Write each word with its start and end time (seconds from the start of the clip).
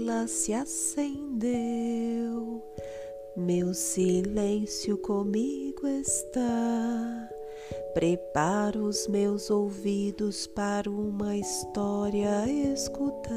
vela 0.00 0.26
se 0.26 0.52
acendeu. 0.54 1.52
Meu 3.36 3.74
silêncio 3.74 4.96
comigo 4.98 5.86
está. 5.86 7.28
Preparo 7.94 8.84
os 8.84 9.06
meus 9.08 9.50
ouvidos 9.50 10.46
para 10.46 10.90
uma 10.90 11.36
história 11.36 12.48
escutar. 12.48 13.30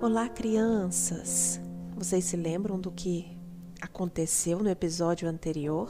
Olá, 0.00 0.28
crianças! 0.28 1.60
Vocês 1.96 2.24
se 2.24 2.36
lembram 2.36 2.78
do 2.78 2.92
que 2.92 3.35
aconteceu 3.96 4.58
no 4.58 4.68
episódio 4.68 5.26
anterior 5.26 5.88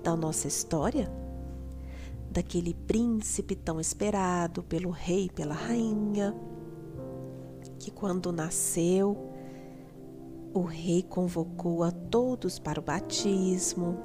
da 0.00 0.14
nossa 0.14 0.46
história? 0.46 1.10
Daquele 2.30 2.72
príncipe 2.72 3.56
tão 3.56 3.80
esperado 3.80 4.62
pelo 4.62 4.90
rei 4.90 5.24
e 5.24 5.28
pela 5.28 5.52
rainha, 5.52 6.36
que 7.80 7.90
quando 7.90 8.30
nasceu, 8.30 9.28
o 10.54 10.62
rei 10.62 11.02
convocou 11.02 11.82
a 11.82 11.90
todos 11.90 12.60
para 12.60 12.78
o 12.78 12.82
batismo 12.82 13.98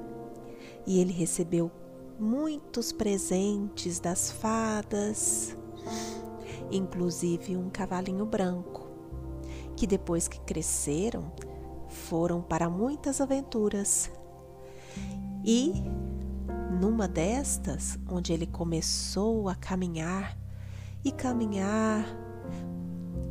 e 0.84 0.98
ele 0.98 1.12
recebeu 1.12 1.70
muitos 2.18 2.90
presentes 2.90 4.00
das 4.00 4.32
fadas, 4.32 5.56
inclusive 6.72 7.56
um 7.56 7.70
cavalinho 7.70 8.26
branco 8.26 8.88
que 9.76 9.86
depois 9.86 10.26
que 10.26 10.40
cresceram 10.40 11.30
foram 11.88 12.40
para 12.40 12.68
muitas 12.68 13.20
aventuras. 13.20 14.10
E 15.44 15.72
numa 16.80 17.08
destas, 17.08 17.98
onde 18.08 18.32
ele 18.32 18.46
começou 18.46 19.48
a 19.48 19.54
caminhar 19.54 20.36
e 21.04 21.10
caminhar, 21.10 22.04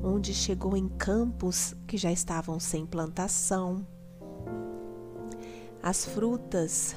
onde 0.03 0.33
chegou 0.33 0.75
em 0.75 0.87
campos 0.87 1.75
que 1.85 1.97
já 1.97 2.11
estavam 2.11 2.59
sem 2.59 2.85
plantação, 2.85 3.85
as 5.81 6.05
frutas 6.05 6.95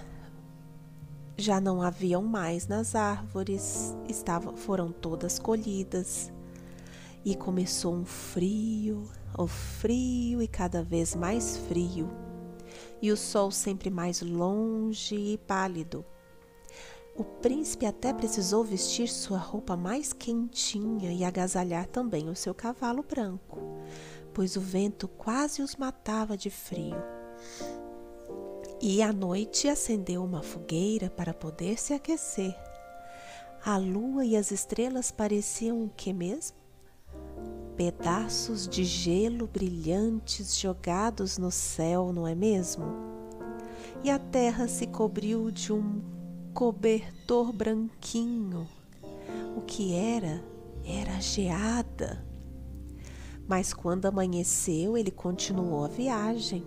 já 1.37 1.61
não 1.61 1.81
haviam 1.81 2.23
mais 2.23 2.67
nas 2.67 2.95
árvores, 2.95 3.97
estavam, 4.09 4.57
foram 4.57 4.93
todas 4.93 5.39
colhidas 5.39 6.33
e 7.25 7.35
começou 7.35 7.95
um 7.95 8.05
frio, 8.05 9.05
o 9.43 9.47
frio 9.47 10.43
e 10.43 10.47
cada 10.47 10.83
vez 10.83 11.15
mais 11.15 11.57
frio, 11.57 12.11
e 13.01 13.11
o 13.11 13.17
sol 13.17 13.51
sempre 13.51 13.89
mais 13.89 14.21
longe 14.21 15.15
e 15.15 15.39
pálido. 15.39 16.05
O 17.17 17.25
príncipe 17.25 17.87
até 17.87 18.13
precisou 18.13 18.63
vestir 18.63 19.09
sua 19.09 19.39
roupa 19.39 19.77
mais 19.77 20.13
quentinha 20.13 21.13
e 21.13 21.25
agasalhar 21.25 21.87
também 21.87 22.29
o 22.29 22.37
seu 22.37 22.55
cavalo 22.55 23.03
branco, 23.03 23.59
pois 24.35 24.57
o 24.57 24.61
vento 24.61 25.09
quase 25.09 25.63
os 25.63 25.75
matava 25.75 26.37
de 26.37 26.51
frio. 26.51 27.03
E 28.81 29.03
à 29.03 29.13
noite 29.13 29.69
acendeu 29.69 30.23
uma 30.23 30.43
fogueira 30.43 31.11
para 31.11 31.35
poder 31.35 31.79
se 31.79 31.93
aquecer. 31.93 32.55
A 33.65 33.77
lua 33.77 34.25
e 34.25 34.37
as 34.37 34.51
estrelas 34.51 35.11
pareciam 35.11 35.83
o 35.83 35.91
que 35.91 36.13
mesmo? 36.13 36.60
Pedaços 37.81 38.69
de 38.69 38.85
gelo 38.85 39.47
brilhantes 39.47 40.59
jogados 40.59 41.39
no 41.39 41.51
céu, 41.51 42.13
não 42.13 42.29
é 42.29 42.35
mesmo? 42.35 42.85
E 44.05 44.11
a 44.11 44.19
terra 44.19 44.69
se 44.69 44.87
cobriu 44.87 45.51
de 45.51 45.73
um 45.73 46.03
cobertor 46.53 47.55
branquinho. 47.55 48.69
O 49.57 49.63
que 49.63 49.95
era? 49.95 50.45
Era 50.85 51.19
geada. 51.23 52.23
Mas 53.49 53.73
quando 53.73 54.05
amanheceu, 54.05 54.95
ele 54.95 55.11
continuou 55.11 55.87
a 55.87 55.89
viagem 55.89 56.63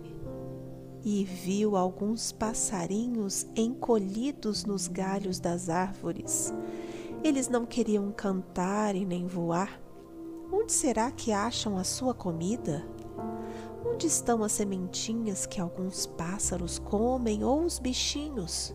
e 1.04 1.22
viu 1.22 1.76
alguns 1.76 2.32
passarinhos 2.32 3.46
encolhidos 3.54 4.64
nos 4.64 4.88
galhos 4.88 5.38
das 5.38 5.68
árvores. 5.68 6.52
Eles 7.22 7.48
não 7.48 7.64
queriam 7.64 8.10
cantar 8.10 8.96
e 8.96 9.04
nem 9.04 9.28
voar 9.28 9.83
Onde 10.52 10.72
será 10.72 11.10
que 11.10 11.32
acham 11.32 11.76
a 11.76 11.84
sua 11.84 12.14
comida? 12.14 12.84
Onde 13.84 14.06
estão 14.06 14.42
as 14.42 14.52
sementinhas 14.52 15.46
que 15.46 15.60
alguns 15.60 16.06
pássaros 16.06 16.78
comem 16.78 17.44
ou 17.44 17.64
os 17.64 17.78
bichinhos, 17.78 18.74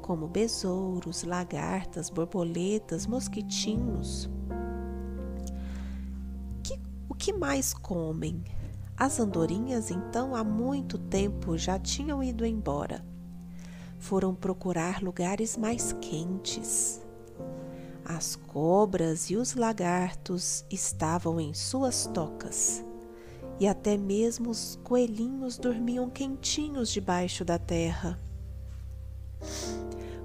como 0.00 0.28
besouros, 0.28 1.22
lagartas, 1.24 2.08
borboletas, 2.10 3.06
mosquitinhos? 3.06 4.30
Que, 6.62 6.80
o 7.08 7.14
que 7.14 7.32
mais 7.32 7.74
comem? 7.74 8.42
As 8.96 9.18
andorinhas, 9.18 9.90
então, 9.90 10.34
há 10.34 10.44
muito 10.44 10.98
tempo 10.98 11.58
já 11.58 11.78
tinham 11.78 12.22
ido 12.22 12.46
embora. 12.46 13.04
Foram 13.98 14.34
procurar 14.34 15.02
lugares 15.02 15.56
mais 15.56 15.92
quentes. 15.94 17.03
As 18.04 18.36
cobras 18.36 19.30
e 19.30 19.36
os 19.36 19.54
lagartos 19.54 20.64
estavam 20.70 21.40
em 21.40 21.54
suas 21.54 22.06
tocas, 22.06 22.84
e 23.58 23.66
até 23.66 23.96
mesmo 23.96 24.50
os 24.50 24.78
coelhinhos 24.84 25.56
dormiam 25.56 26.10
quentinhos 26.10 26.90
debaixo 26.90 27.44
da 27.44 27.58
terra. 27.58 28.20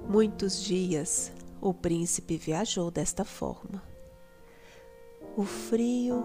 Muitos 0.06 0.62
dias 0.62 1.32
o 1.60 1.72
príncipe 1.72 2.36
viajou 2.36 2.90
desta 2.90 3.24
forma. 3.24 3.82
O 5.36 5.44
frio 5.44 6.24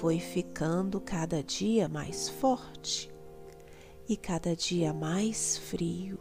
foi 0.00 0.18
ficando 0.18 1.00
cada 1.00 1.42
dia 1.42 1.88
mais 1.88 2.28
forte 2.28 3.10
e 4.08 4.16
cada 4.16 4.56
dia 4.56 4.92
mais 4.92 5.58
frio. 5.58 6.18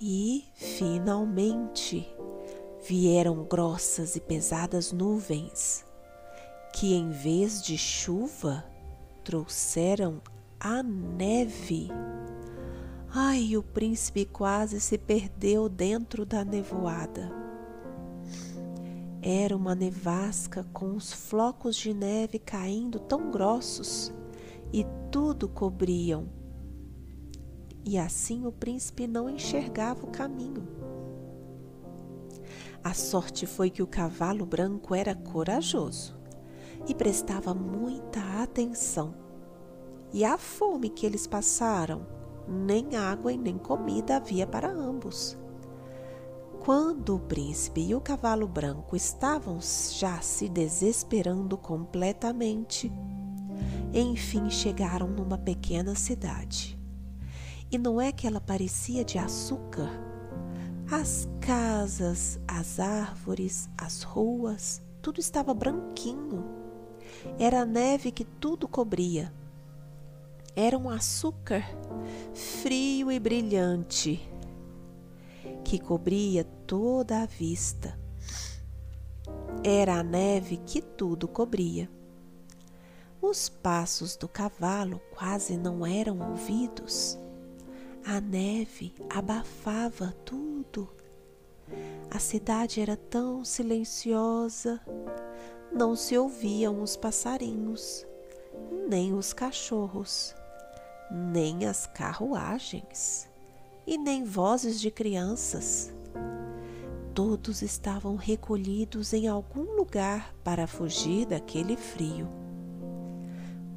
E, 0.00 0.44
finalmente, 0.54 2.13
vieram 2.86 3.44
grossas 3.44 4.14
e 4.14 4.20
pesadas 4.20 4.92
nuvens, 4.92 5.84
que 6.74 6.94
em 6.94 7.10
vez 7.10 7.62
de 7.62 7.78
chuva 7.78 8.64
trouxeram 9.24 10.20
a 10.60 10.82
neve. 10.82 11.88
Ai, 13.10 13.56
o 13.56 13.62
príncipe 13.62 14.26
quase 14.26 14.80
se 14.80 14.98
perdeu 14.98 15.68
dentro 15.68 16.26
da 16.26 16.44
nevoada. 16.44 17.32
Era 19.22 19.56
uma 19.56 19.74
nevasca 19.74 20.66
com 20.70 20.94
os 20.94 21.10
flocos 21.10 21.76
de 21.76 21.94
neve 21.94 22.38
caindo 22.38 22.98
tão 22.98 23.30
grossos 23.30 24.12
e 24.70 24.84
tudo 25.10 25.48
cobriam. 25.48 26.28
E 27.82 27.96
assim 27.96 28.44
o 28.46 28.52
príncipe 28.52 29.06
não 29.06 29.30
enxergava 29.30 30.04
o 30.04 30.10
caminho. 30.10 30.83
A 32.84 32.92
sorte 32.92 33.46
foi 33.46 33.70
que 33.70 33.82
o 33.82 33.86
cavalo 33.86 34.44
branco 34.44 34.94
era 34.94 35.14
corajoso 35.14 36.14
e 36.86 36.94
prestava 36.94 37.54
muita 37.54 38.20
atenção. 38.42 39.14
E 40.12 40.22
a 40.22 40.36
fome 40.36 40.90
que 40.90 41.06
eles 41.06 41.26
passaram, 41.26 42.06
nem 42.46 42.94
água 42.94 43.32
e 43.32 43.38
nem 43.38 43.56
comida 43.56 44.16
havia 44.16 44.46
para 44.46 44.70
ambos. 44.70 45.34
Quando 46.62 47.16
o 47.16 47.18
príncipe 47.18 47.80
e 47.80 47.94
o 47.94 48.02
cavalo 48.02 48.46
branco 48.46 48.94
estavam 48.94 49.58
já 49.62 50.20
se 50.20 50.46
desesperando 50.46 51.56
completamente, 51.56 52.92
enfim 53.94 54.50
chegaram 54.50 55.08
numa 55.08 55.38
pequena 55.38 55.94
cidade. 55.94 56.78
E 57.70 57.78
não 57.78 57.98
é 57.98 58.12
que 58.12 58.26
ela 58.26 58.42
parecia 58.42 59.04
de 59.04 59.18
açúcar, 59.18 59.90
as 60.90 61.26
casas, 61.44 62.40
as 62.48 62.80
árvores, 62.80 63.68
as 63.76 64.02
ruas, 64.02 64.80
tudo 65.02 65.20
estava 65.20 65.52
branquinho. 65.52 66.42
Era 67.38 67.60
a 67.60 67.66
neve 67.66 68.10
que 68.10 68.24
tudo 68.24 68.66
cobria. 68.66 69.30
Era 70.56 70.78
um 70.78 70.88
açúcar 70.88 71.62
frio 72.32 73.12
e 73.12 73.20
brilhante 73.20 74.26
que 75.62 75.78
cobria 75.78 76.44
toda 76.66 77.22
a 77.22 77.26
vista. 77.26 77.98
Era 79.62 79.96
a 79.96 80.02
neve 80.02 80.56
que 80.64 80.80
tudo 80.80 81.28
cobria. 81.28 81.90
Os 83.20 83.50
passos 83.50 84.16
do 84.16 84.28
cavalo 84.28 84.98
quase 85.14 85.58
não 85.58 85.84
eram 85.84 86.20
ouvidos. 86.30 87.18
A 88.02 88.18
neve 88.18 88.94
abafava 89.10 90.14
tudo. 90.24 91.03
A 92.10 92.18
cidade 92.18 92.80
era 92.80 92.96
tão 92.96 93.44
silenciosa, 93.44 94.80
não 95.72 95.96
se 95.96 96.16
ouviam 96.16 96.80
os 96.80 96.96
passarinhos, 96.96 98.06
nem 98.88 99.12
os 99.12 99.32
cachorros, 99.32 100.34
nem 101.10 101.66
as 101.66 101.86
carruagens, 101.86 103.28
e 103.86 103.98
nem 103.98 104.24
vozes 104.24 104.80
de 104.80 104.90
crianças. 104.90 105.92
Todos 107.12 107.62
estavam 107.62 108.16
recolhidos 108.16 109.12
em 109.12 109.28
algum 109.28 109.76
lugar 109.76 110.34
para 110.42 110.66
fugir 110.66 111.26
daquele 111.26 111.76
frio. 111.76 112.28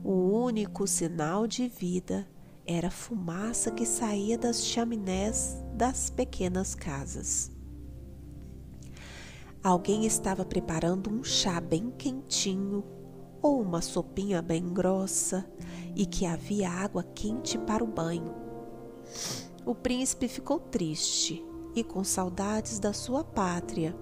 O 0.04 0.44
único 0.44 0.88
sinal 0.88 1.48
de 1.48 1.68
vida 1.68 2.28
era 2.66 2.88
a 2.88 2.92
fumaça 2.92 3.72
que 3.72 3.86
saía 3.86 4.38
das 4.38 4.66
chaminés 4.66 5.57
das 5.74 6.10
pequenas 6.10 6.75
casas. 6.75 7.56
Alguém 9.68 10.06
estava 10.06 10.46
preparando 10.46 11.10
um 11.10 11.22
chá 11.25 11.60
bem 11.60 11.92
quentinho 11.92 12.86
ou 13.42 13.62
uma 13.62 13.81
sopinha 13.81 14.42
bem 14.42 14.64
grossa 14.64 15.46
e 15.94 16.06
que 16.06 16.25
havia 16.25 16.69
água 16.69 17.04
quente 17.04 17.58
para 17.58 17.84
o 17.84 17.88
banho. 17.88 18.34
O 19.66 19.75
príncipe 19.75 20.30
ficou 20.30 20.58
triste 20.58 21.44
e 21.75 21.84
com 21.84 22.02
saudades 22.02 22.80
da 22.80 22.94
sua 22.94 23.25
pátria. 23.25 23.94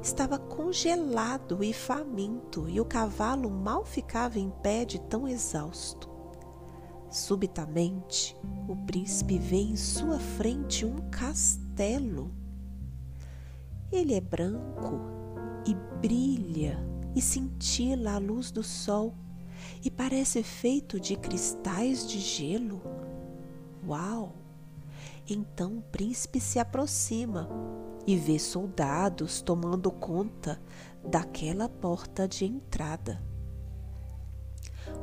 Estava 0.00 0.38
congelado 0.38 1.64
e 1.64 1.72
faminto 1.72 2.68
e 2.68 2.80
o 2.80 2.84
cavalo 2.84 3.50
mal 3.50 3.84
ficava 3.84 4.38
em 4.38 4.48
pé 4.62 4.84
de 4.84 5.00
tão 5.00 5.26
exausto. 5.26 6.08
Subitamente, 7.10 8.36
o 8.68 8.76
príncipe 8.86 9.40
vê 9.40 9.56
em 9.56 9.76
sua 9.76 10.20
frente 10.20 10.86
um 10.86 11.10
castelo. 11.10 12.37
Ele 13.90 14.14
é 14.14 14.20
branco 14.20 15.00
e 15.66 15.74
brilha 16.00 16.78
e 17.16 17.22
cintila 17.22 18.12
à 18.12 18.18
luz 18.18 18.50
do 18.50 18.62
sol 18.62 19.14
e 19.82 19.90
parece 19.90 20.42
feito 20.42 21.00
de 21.00 21.16
cristais 21.16 22.06
de 22.06 22.18
gelo. 22.18 22.82
Uau! 23.86 24.34
Então 25.28 25.78
o 25.78 25.82
príncipe 25.82 26.38
se 26.38 26.58
aproxima 26.58 27.48
e 28.06 28.16
vê 28.16 28.38
soldados 28.38 29.40
tomando 29.40 29.90
conta 29.90 30.60
daquela 31.02 31.68
porta 31.68 32.28
de 32.28 32.44
entrada. 32.44 33.22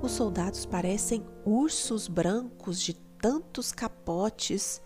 Os 0.01 0.11
soldados 0.11 0.65
parecem 0.65 1.25
ursos 1.43 2.07
brancos 2.07 2.79
de 2.79 2.93
tantos 2.93 3.71
capotes, 3.71 4.81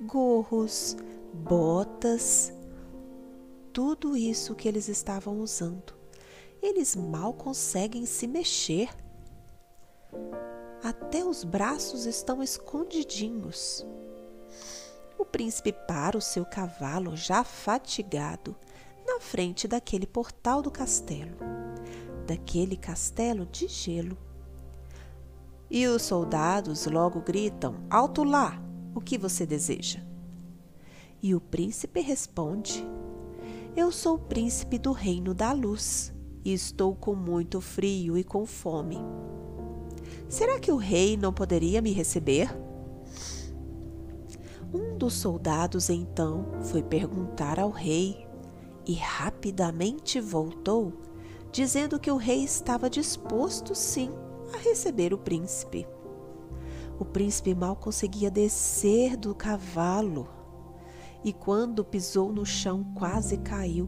gorros, 0.00 0.96
botas, 1.32 2.52
tudo 3.74 4.16
isso 4.16 4.54
que 4.54 4.68
eles 4.68 4.88
estavam 4.88 5.40
usando. 5.40 5.94
Eles 6.62 6.94
mal 6.94 7.34
conseguem 7.34 8.06
se 8.06 8.24
mexer. 8.28 8.88
Até 10.82 11.24
os 11.24 11.42
braços 11.42 12.06
estão 12.06 12.40
escondidinhos. 12.40 13.84
O 15.18 15.24
príncipe 15.24 15.72
para 15.72 16.16
o 16.16 16.22
seu 16.22 16.46
cavalo, 16.46 17.16
já 17.16 17.42
fatigado, 17.42 18.56
na 19.04 19.18
frente 19.18 19.66
daquele 19.66 20.06
portal 20.06 20.62
do 20.62 20.70
castelo, 20.70 21.36
daquele 22.26 22.76
castelo 22.76 23.44
de 23.44 23.66
gelo. 23.66 24.16
E 25.68 25.86
os 25.88 26.02
soldados 26.02 26.86
logo 26.86 27.20
gritam: 27.20 27.74
Alto 27.90 28.22
lá! 28.22 28.62
O 28.94 29.00
que 29.00 29.18
você 29.18 29.44
deseja? 29.44 30.00
E 31.20 31.34
o 31.34 31.40
príncipe 31.40 32.00
responde: 32.00 32.86
Eu 33.76 33.90
sou 33.90 34.14
o 34.14 34.18
príncipe 34.20 34.78
do 34.78 34.92
reino 34.92 35.34
da 35.34 35.50
luz 35.50 36.14
e 36.44 36.52
estou 36.52 36.94
com 36.94 37.12
muito 37.12 37.60
frio 37.60 38.16
e 38.16 38.22
com 38.22 38.46
fome. 38.46 38.98
Será 40.28 40.60
que 40.60 40.70
o 40.70 40.76
rei 40.76 41.16
não 41.16 41.32
poderia 41.32 41.82
me 41.82 41.90
receber? 41.90 42.56
Um 44.72 44.96
dos 44.96 45.14
soldados 45.14 45.90
então 45.90 46.46
foi 46.62 46.84
perguntar 46.84 47.58
ao 47.58 47.70
rei 47.70 48.24
e 48.86 48.94
rapidamente 48.94 50.20
voltou, 50.20 50.92
dizendo 51.50 51.98
que 51.98 52.12
o 52.12 52.16
rei 52.16 52.44
estava 52.44 52.88
disposto 52.88 53.74
sim 53.74 54.12
a 54.54 54.58
receber 54.58 55.12
o 55.12 55.18
príncipe. 55.18 55.84
O 56.96 57.04
príncipe 57.04 57.56
mal 57.56 57.74
conseguia 57.74 58.30
descer 58.30 59.16
do 59.16 59.34
cavalo 59.34 60.28
e, 61.24 61.32
quando 61.32 61.84
pisou 61.84 62.32
no 62.32 62.44
chão, 62.44 62.84
quase 62.94 63.38
caiu. 63.38 63.86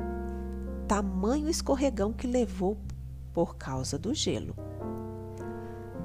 Tamanho 0.88 1.48
escorregão 1.48 2.12
que 2.12 2.26
levou 2.26 2.78
por 3.32 3.56
causa 3.56 3.98
do 3.98 4.14
gelo. 4.14 4.56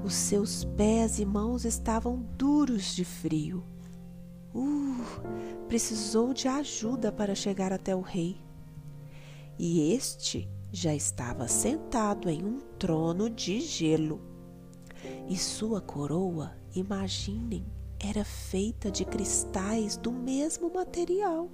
Os 0.04 0.14
seus 0.14 0.64
pés 0.64 1.18
e 1.18 1.24
mãos 1.24 1.64
estavam 1.64 2.24
duros 2.36 2.94
de 2.94 3.04
frio 3.04 3.64
Uh, 4.54 5.02
precisou 5.66 6.34
de 6.34 6.46
ajuda 6.46 7.10
para 7.10 7.34
chegar 7.34 7.72
até 7.72 7.96
o 7.96 8.00
rei. 8.00 8.36
E 9.58 9.92
este 9.92 10.48
já 10.70 10.94
estava 10.94 11.48
sentado 11.48 12.28
em 12.28 12.44
um 12.44 12.60
trono 12.78 13.30
de 13.30 13.60
gelo. 13.60 14.20
E 15.28 15.36
sua 15.36 15.80
coroa, 15.80 16.52
imaginem, 16.74 17.64
era 18.02 18.24
feita 18.24 18.90
de 18.90 19.04
cristais 19.04 19.96
do 19.96 20.10
mesmo 20.10 20.72
material. 20.72 21.48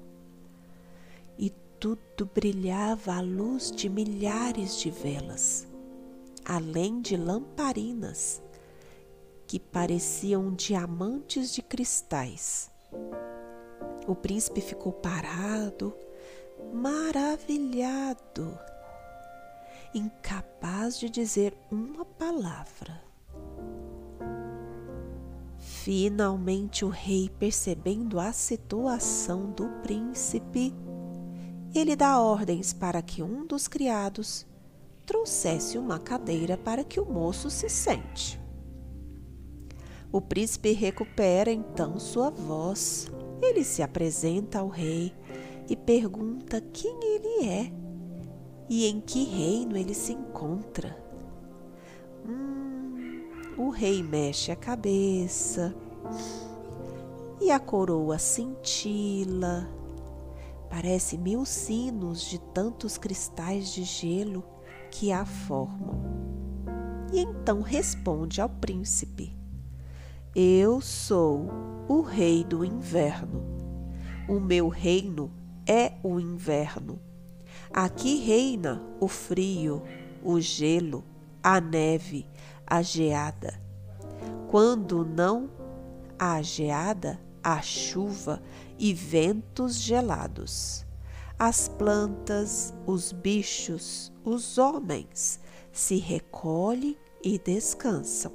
E 1.39 1.51
tudo 1.79 2.25
brilhava 2.35 3.15
à 3.15 3.21
luz 3.21 3.71
de 3.71 3.89
milhares 3.89 4.79
de 4.81 4.91
velas, 4.91 5.69
além 6.45 7.01
de 7.01 7.17
lamparinas 7.17 8.43
que 9.47 9.61
pareciam 9.61 10.53
diamantes 10.55 11.53
de 11.53 11.63
cristais. 11.63 12.71
O 14.07 14.15
príncipe 14.15 14.61
ficou 14.61 14.93
parado, 14.93 15.95
maravilhado, 16.73 18.59
incapaz 19.95 20.99
de 20.99 21.11
dizer 21.11 21.55
uma 21.71 22.05
palavra. 22.05 23.08
Finalmente, 25.89 26.85
o 26.85 26.91
rei, 26.91 27.31
percebendo 27.39 28.21
a 28.21 28.31
situação 28.31 29.51
do 29.53 29.67
príncipe, 29.83 30.75
ele 31.75 31.97
dá 31.97 32.21
ordens 32.21 32.75
para 32.75 33.01
que 33.01 33.23
um 33.23 33.47
dos 33.47 33.67
criados 33.67 34.47
trouxesse 35.07 35.79
uma 35.79 35.99
cadeira 35.99 36.59
para 36.59 36.85
que 36.85 37.01
o 37.01 37.07
moço 37.07 37.49
se 37.49 37.71
sente. 37.71 38.39
O 40.13 40.21
príncipe 40.21 40.73
recupera 40.73 41.51
então 41.51 41.99
sua 41.99 42.29
voz. 42.29 43.11
Ele 43.41 43.65
se 43.65 43.83
apresenta 43.83 44.59
ao 44.59 44.69
rei 44.69 45.15
e 45.71 45.75
pergunta 45.75 46.61
quem 46.61 47.01
ele 47.03 47.49
é 47.49 47.73
e 48.69 48.85
em 48.85 49.01
que 49.01 49.25
reino 49.25 49.75
ele 49.75 49.95
se 49.95 50.13
encontra. 50.13 51.08
O 53.59 53.71
rei 53.71 54.03
mexe 54.03 54.53
a 54.53 54.57
cabeça 54.57 55.75
e 57.41 57.51
a 57.51 57.59
coroa 57.59 58.19
cintila. 58.19 59.69
Parece 60.71 61.19
mil 61.19 61.45
sinos 61.45 62.23
de 62.23 62.39
tantos 62.39 62.97
cristais 62.97 63.73
de 63.73 63.83
gelo 63.83 64.45
que 64.91 65.11
a 65.11 65.25
formam. 65.25 66.01
E 67.13 67.19
então 67.19 67.61
responde 67.61 68.41
ao 68.41 68.49
príncipe: 68.49 69.37
eu 70.41 70.81
sou 70.81 71.49
o 71.89 72.01
rei 72.01 72.45
do 72.45 72.65
inverno. 72.65 73.43
O 74.29 74.39
meu 74.39 74.69
reino 74.69 75.33
é 75.67 75.95
o 76.01 76.21
inverno. 76.21 77.01
Aqui 77.73 78.19
reina 78.19 78.81
o 79.01 79.09
frio, 79.09 79.83
o 80.23 80.39
gelo, 80.41 81.03
a 81.43 81.61
neve, 81.61 82.25
a 82.69 82.83
geada. 82.83 83.61
Quando 84.51 85.05
não 85.05 85.51
há 86.19 86.43
geada, 86.43 87.21
há 87.43 87.61
chuva 87.63 88.43
e 88.79 88.93
ventos 88.93 89.77
gelados. 89.77 90.85
As 91.39 91.69
plantas, 91.69 92.75
os 92.87 93.13
bichos, 93.13 94.13
os 94.25 94.59
homens 94.59 95.41
se 95.73 95.97
recolhem 95.97 96.97
e 97.23 97.39
descansam 97.39 98.33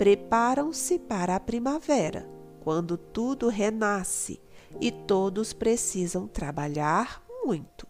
preparam-se 0.00 0.98
para 0.98 1.36
a 1.36 1.40
primavera, 1.40 2.26
quando 2.60 2.96
tudo 2.96 3.48
renasce 3.48 4.40
e 4.80 4.90
todos 4.90 5.52
precisam 5.52 6.26
trabalhar 6.26 7.22
muito. 7.44 7.86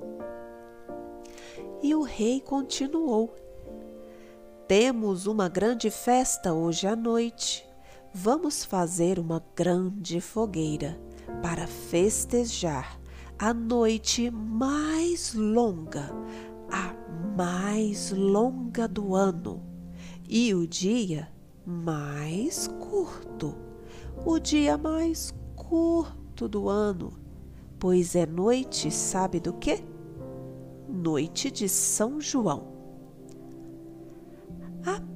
E 1.80 1.95
o 1.95 2.02
rei 2.02 2.40
continuou: 2.40 3.33
Temos 4.71 5.27
uma 5.27 5.49
grande 5.49 5.91
festa 5.91 6.55
hoje 6.55 6.87
à 6.87 6.95
noite. 6.95 7.67
Vamos 8.15 8.65
fazer 8.65 9.19
uma 9.19 9.43
grande 9.57 10.21
fogueira 10.21 10.97
para 11.43 11.67
festejar 11.67 12.97
a 13.37 13.53
noite 13.53 14.31
mais 14.31 15.35
longa, 15.35 16.12
a 16.71 16.95
mais 17.37 18.12
longa 18.12 18.87
do 18.87 19.12
ano, 19.12 19.61
e 20.29 20.55
o 20.55 20.69
dia 20.69 21.29
mais 21.67 22.69
curto, 22.69 23.57
o 24.25 24.39
dia 24.39 24.79
mais 24.79 25.35
curto 25.57 26.47
do 26.47 26.69
ano, 26.69 27.12
pois 27.77 28.15
é 28.15 28.25
noite, 28.25 28.89
sabe 28.89 29.41
do 29.41 29.53
que? 29.53 29.83
Noite 30.89 31.50
de 31.50 31.69
São 31.69 32.21
João. 32.21 32.80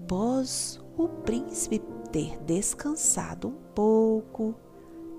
Após 0.04 0.78
o 0.98 1.08
príncipe 1.08 1.80
ter 2.12 2.38
descansado 2.44 3.48
um 3.48 3.56
pouco, 3.74 4.54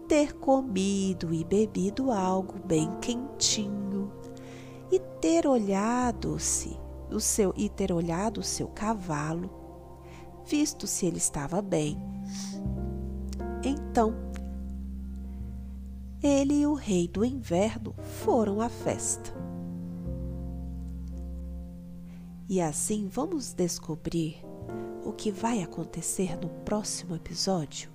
ter 0.07 0.33
comido 0.33 1.33
e 1.33 1.43
bebido 1.43 2.11
algo 2.11 2.59
bem 2.67 2.87
quentinho 2.99 4.11
e 4.91 4.99
ter 5.19 5.47
olhado-se 5.47 6.77
o 7.11 7.19
seu 7.19 7.51
e 7.57 7.67
ter 7.67 7.91
olhado 7.91 8.41
o 8.41 8.43
seu 8.43 8.67
cavalo, 8.67 9.49
visto 10.45 10.85
se 10.85 11.07
ele 11.07 11.17
estava 11.17 11.63
bem. 11.63 11.97
Então, 13.63 14.13
ele 16.21 16.61
e 16.61 16.67
o 16.67 16.75
rei 16.75 17.07
do 17.07 17.25
inverno 17.25 17.95
foram 18.23 18.61
à 18.61 18.69
festa. 18.69 19.33
E 22.47 22.61
assim 22.61 23.07
vamos 23.07 23.51
descobrir 23.51 24.45
que 25.15 25.31
vai 25.31 25.63
acontecer 25.63 26.37
no 26.37 26.49
próximo 26.63 27.15
episódio. 27.15 27.89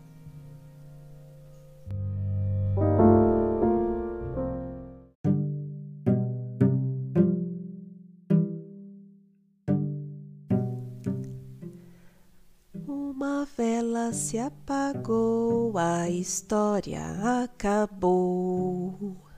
Uma 12.87 13.47
vela 13.57 14.13
se 14.13 14.39
apagou, 14.39 15.77
a 15.77 16.09
história 16.09 17.03
acabou. 17.43 19.30